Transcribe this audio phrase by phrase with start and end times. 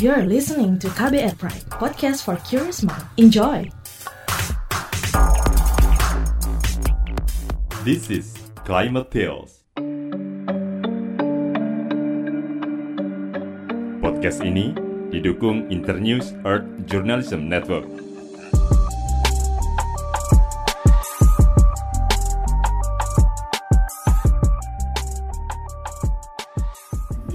[0.00, 3.04] You're listening to KBR Pride, podcast for curious mind.
[3.20, 3.68] Enjoy!
[7.84, 8.32] This is
[8.64, 9.60] Climate Tales.
[14.00, 14.72] Podcast ini
[15.12, 18.09] didukung Internews Earth Journalism Network.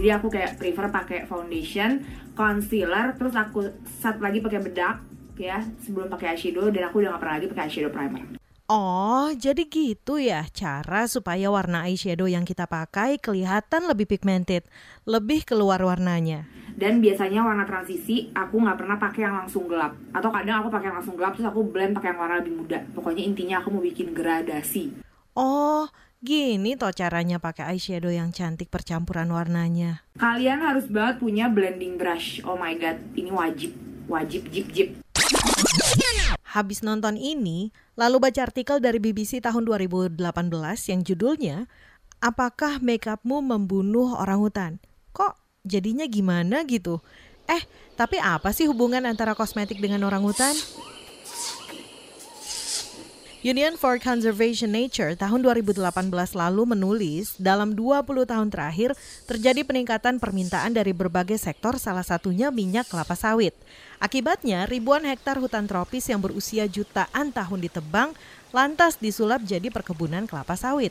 [0.06, 2.06] Jadi aku kayak prefer pakai foundation,
[2.38, 5.02] concealer, terus aku satu lagi pakai bedak
[5.34, 8.38] ya sebelum pakai eyeshadow dan aku udah gak pernah lagi pakai eyeshadow primer.
[8.70, 14.70] Oh, jadi gitu ya cara supaya warna eyeshadow yang kita pakai kelihatan lebih pigmented,
[15.10, 16.46] lebih keluar warnanya.
[16.78, 19.98] Dan biasanya warna transisi aku nggak pernah pakai yang langsung gelap.
[20.14, 22.78] Atau kadang aku pakai yang langsung gelap terus aku blend pakai yang warna lebih muda.
[22.94, 25.02] Pokoknya intinya aku mau bikin gradasi.
[25.34, 25.90] Oh,
[26.26, 30.02] gini toh caranya pakai eyeshadow yang cantik percampuran warnanya.
[30.18, 32.42] Kalian harus banget punya blending brush.
[32.42, 33.78] Oh my god, ini wajib.
[34.10, 34.90] Wajib jip jip.
[36.58, 40.18] Habis nonton ini, lalu baca artikel dari BBC tahun 2018
[40.90, 41.70] yang judulnya
[42.24, 44.72] Apakah makeupmu membunuh orang hutan?
[45.12, 45.36] Kok
[45.68, 47.04] jadinya gimana gitu?
[47.46, 47.62] Eh,
[47.94, 50.56] tapi apa sih hubungan antara kosmetik dengan orang hutan?
[53.46, 55.78] Union for Conservation Nature tahun 2018
[56.34, 58.98] lalu menulis dalam 20 tahun terakhir
[59.30, 63.54] terjadi peningkatan permintaan dari berbagai sektor salah satunya minyak kelapa sawit.
[64.02, 68.18] Akibatnya ribuan hektar hutan tropis yang berusia jutaan tahun ditebang
[68.50, 70.90] lantas disulap jadi perkebunan kelapa sawit.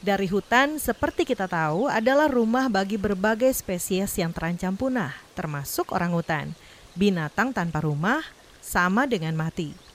[0.00, 6.16] Dari hutan, seperti kita tahu, adalah rumah bagi berbagai spesies yang terancam punah, termasuk orang
[6.16, 6.56] hutan.
[6.96, 8.24] Binatang tanpa rumah
[8.64, 9.85] sama dengan mati.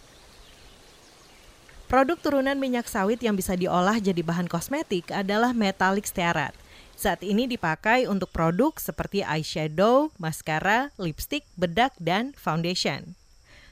[1.92, 6.56] Produk turunan minyak sawit yang bisa diolah jadi bahan kosmetik adalah metalik stearat.
[6.96, 13.20] Saat ini dipakai untuk produk seperti eyeshadow, maskara, lipstick, bedak, dan foundation.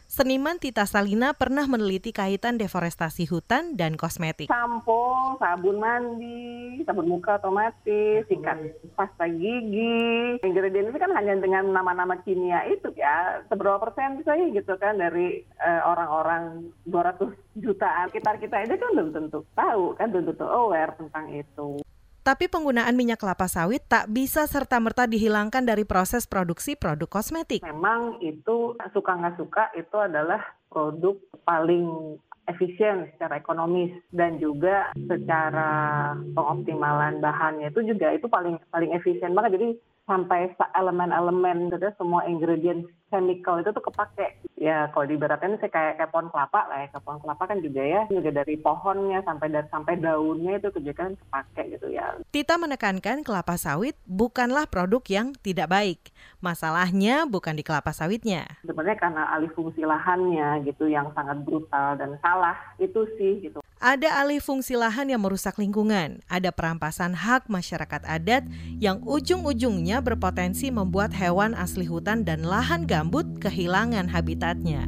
[0.09, 4.49] Seniman Tita Salina pernah meneliti kaitan deforestasi hutan dan kosmetik.
[4.49, 10.42] Sampo, sabun mandi, sabun muka otomatis, sikat pasta gigi.
[10.42, 13.45] Ingredient itu kan hanya dengan nama-nama kimia itu ya.
[13.53, 18.09] Seberapa persen bisa gitu kan dari uh, orang-orang 200 jutaan.
[18.09, 21.86] Sekitar kita itu kan belum tentu tahu kan, belum tentu aware tentang itu.
[22.30, 27.66] Tapi penggunaan minyak kelapa sawit tak bisa serta-merta dihilangkan dari proses produksi produk kosmetik.
[27.66, 30.38] Memang itu suka nggak suka itu adalah
[30.70, 38.94] produk paling efisien secara ekonomis dan juga secara pengoptimalan bahannya itu juga itu paling paling
[38.94, 39.58] efisien banget.
[39.58, 39.67] Jadi
[40.09, 44.42] sampai elemen-elemen gitu semua ingredient chemical itu tuh kepake.
[44.58, 46.87] Ya kalau diibaratkan saya kayak kayak pohon kelapa lah ya.
[46.89, 51.05] Kayak pohon kelapa kan juga ya juga dari pohonnya sampai dari sampai daunnya itu juga
[51.05, 52.17] kan kepake gitu ya.
[52.33, 56.09] Tita menekankan kelapa sawit bukanlah produk yang tidak baik.
[56.42, 58.49] Masalahnya bukan di kelapa sawitnya.
[58.65, 64.20] Sebenarnya karena alih fungsi lahannya gitu yang sangat brutal dan salah itu sih gitu ada
[64.20, 68.44] alih fungsi lahan yang merusak lingkungan, ada perampasan hak masyarakat adat
[68.76, 74.84] yang ujung-ujungnya berpotensi membuat hewan asli hutan dan lahan gambut kehilangan habitatnya.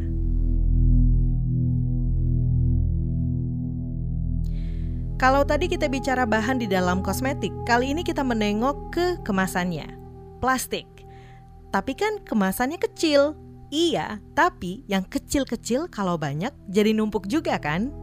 [5.16, 9.88] Kalau tadi kita bicara bahan di dalam kosmetik, kali ini kita menengok ke kemasannya.
[10.44, 10.90] Plastik.
[11.72, 13.40] Tapi kan kemasannya kecil.
[13.72, 18.00] Iya, tapi yang kecil-kecil kalau banyak jadi numpuk juga kan?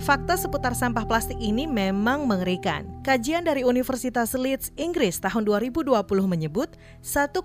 [0.00, 2.88] Fakta seputar sampah plastik ini memang mengerikan.
[3.04, 5.92] Kajian dari Universitas Leeds, Inggris tahun 2020
[6.24, 6.72] menyebut
[7.04, 7.36] 1,3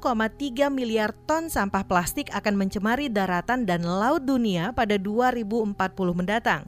[0.71, 5.75] miliar ton sampah plastik akan mencemari daratan dan laut dunia pada 2040
[6.15, 6.63] mendatang.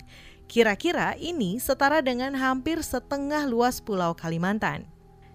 [0.52, 4.84] Kira-kira ini setara dengan hampir setengah luas pulau Kalimantan.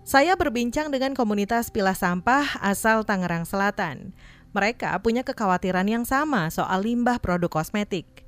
[0.04, 4.12] Saya berbincang dengan komunitas pilah sampah asal Tangerang Selatan.
[4.52, 8.21] Mereka punya kekhawatiran yang sama soal limbah produk kosmetik.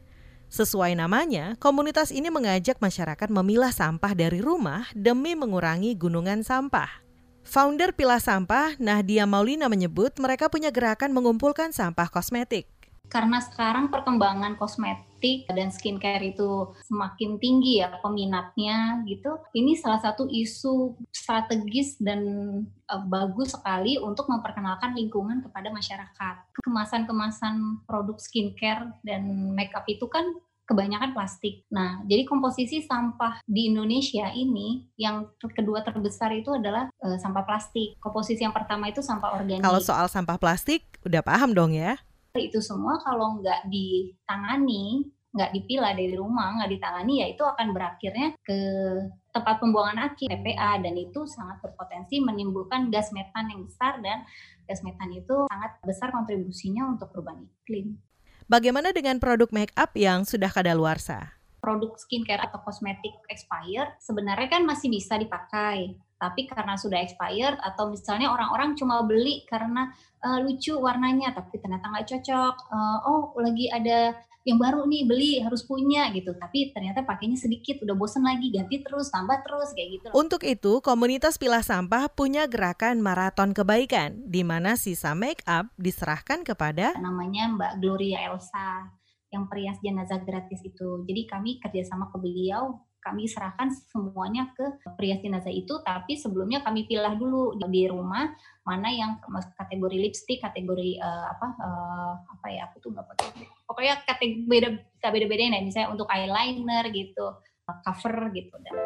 [0.54, 7.02] Sesuai namanya, komunitas ini mengajak masyarakat memilah sampah dari rumah demi mengurangi gunungan sampah.
[7.42, 12.70] Founder Pilah Sampah, Nahdia Maulina menyebut mereka punya gerakan mengumpulkan sampah kosmetik.
[13.08, 19.38] Karena sekarang perkembangan kosmetik dan skincare itu semakin tinggi ya peminatnya gitu.
[19.54, 22.20] Ini salah satu isu strategis dan
[22.90, 26.34] uh, bagus sekali untuk memperkenalkan lingkungan kepada masyarakat.
[26.64, 30.24] Kemasan-kemasan produk skincare dan makeup itu kan
[30.64, 31.60] kebanyakan plastik.
[31.68, 38.00] Nah, jadi komposisi sampah di Indonesia ini yang kedua terbesar itu adalah uh, sampah plastik.
[38.00, 39.60] Komposisi yang pertama itu sampah organik.
[39.60, 42.00] Kalau soal sampah plastik, udah paham dong ya?
[42.34, 48.38] Itu semua kalau nggak ditangani nggak dipilah dari rumah, nggak ditangani, ya itu akan berakhirnya
[48.46, 48.58] ke
[49.34, 54.22] tempat pembuangan akhir TPA dan itu sangat berpotensi menimbulkan gas metan yang besar dan
[54.70, 57.98] gas metan itu sangat besar kontribusinya untuk perubahan iklim.
[58.46, 61.34] Bagaimana dengan produk make up yang sudah kadaluarsa?
[61.58, 67.92] Produk skincare atau kosmetik expired sebenarnya kan masih bisa dipakai, tapi karena sudah expired atau
[67.92, 69.92] misalnya orang-orang cuma beli karena
[70.24, 75.32] uh, lucu warnanya tapi ternyata nggak cocok, uh, oh lagi ada yang baru nih beli
[75.40, 76.32] harus punya gitu.
[76.36, 80.80] Tapi ternyata pakainya sedikit udah bosen lagi ganti terus tambah terus kayak gitu untuk itu
[80.80, 87.52] komunitas pilah sampah punya gerakan maraton kebaikan di mana sisa make up diserahkan kepada namanya
[87.52, 88.88] Mbak Gloria Elsa
[89.34, 91.02] yang perias jenazah gratis itu.
[91.02, 94.64] Jadi kami kerjasama ke beliau kami serahkan semuanya ke
[94.96, 98.32] pria jenazah itu tapi sebelumnya kami pilih dulu di rumah
[98.64, 99.20] mana yang
[99.60, 104.68] kategori lipstick kategori uh, apa uh, apa ya aku tuh nggak pakai pokoknya kategori beda
[105.12, 108.52] beda beda ya misalnya untuk eyeliner gitu cover gitu.
[108.60, 108.76] dan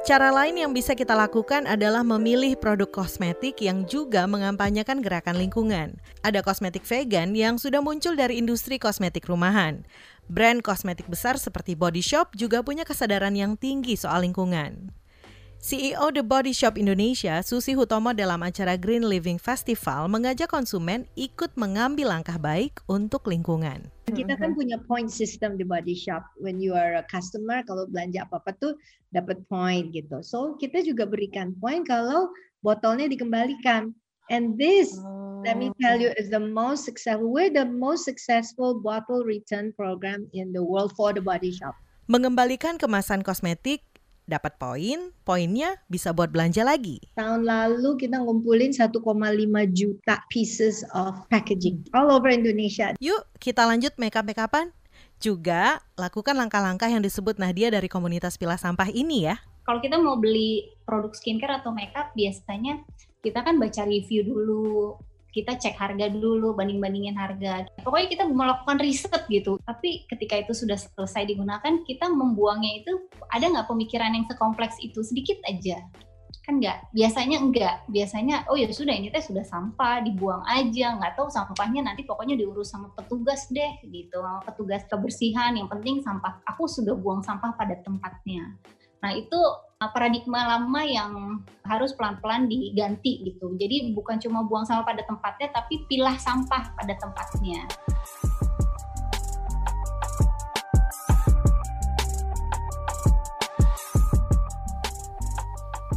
[0.00, 6.00] Cara lain yang bisa kita lakukan adalah memilih produk kosmetik yang juga mengampanyakan gerakan lingkungan.
[6.24, 9.84] Ada kosmetik vegan yang sudah muncul dari industri kosmetik rumahan.
[10.24, 14.88] Brand kosmetik besar seperti Body Shop juga punya kesadaran yang tinggi soal lingkungan.
[15.60, 21.52] CEO The Body Shop Indonesia, Susi Hutomo dalam acara Green Living Festival mengajak konsumen ikut
[21.52, 23.92] mengambil langkah baik untuk lingkungan.
[24.08, 26.24] Kita kan punya point system di Body Shop.
[26.40, 28.72] When you are a customer, kalau belanja apa-apa tuh
[29.12, 30.24] dapat point gitu.
[30.24, 32.32] So kita juga berikan point kalau
[32.64, 33.92] botolnya dikembalikan.
[34.32, 35.44] And this, oh.
[35.44, 37.28] let me tell you, is the most successful.
[37.28, 41.76] We're the most successful bottle return program in the world for the Body Shop.
[42.08, 43.89] Mengembalikan kemasan kosmetik
[44.30, 47.02] dapat poin, poinnya bisa buat belanja lagi.
[47.18, 49.02] Tahun lalu kita ngumpulin 1,5
[49.74, 52.94] juta pieces of packaging all over Indonesia.
[53.02, 54.70] Yuk, kita lanjut makeup makeupan.
[55.20, 59.36] Juga lakukan langkah-langkah yang disebut Nadia dari komunitas pilah sampah ini ya.
[59.68, 62.80] Kalau kita mau beli produk skincare atau makeup biasanya
[63.20, 64.96] kita kan baca review dulu,
[65.30, 67.66] kita cek harga dulu, banding-bandingin harga.
[67.82, 69.56] Pokoknya kita melakukan riset gitu.
[69.62, 72.92] Tapi ketika itu sudah selesai digunakan, kita membuangnya itu
[73.30, 75.00] ada nggak pemikiran yang sekompleks itu?
[75.06, 75.78] Sedikit aja.
[76.42, 76.90] Kan nggak?
[76.90, 80.98] Biasanya enggak biasanya oh ya sudah ini teh sudah sampah dibuang aja.
[80.98, 84.18] Nggak tahu sampahnya nanti pokoknya diurus sama petugas deh gitu.
[84.42, 85.54] Petugas kebersihan.
[85.54, 88.56] Yang penting sampah aku sudah buang sampah pada tempatnya.
[89.00, 89.40] Nah, itu
[89.88, 93.56] paradigma lama yang harus pelan-pelan diganti gitu.
[93.56, 97.64] Jadi bukan cuma buang sampah pada tempatnya, tapi pilah sampah pada tempatnya.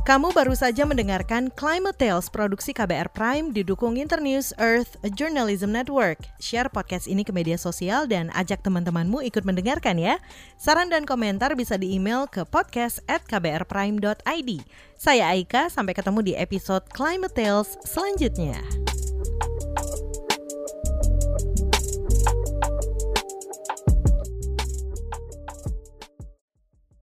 [0.04, 6.28] Kamu baru saja mendengarkan Climate Tales produksi KBR Prime didukung Internews Earth Journalism Network.
[6.44, 10.20] Share podcast ini ke media sosial dan ajak teman-temanmu ikut mendengarkan ya.
[10.60, 14.50] Saran dan komentar bisa di-email ke podcast at kbrprime.id.
[15.00, 18.83] Saya Aika, sampai ketemu di episode Climate Tales selanjutnya.